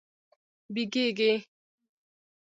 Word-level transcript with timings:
بیږیږې 0.73 1.31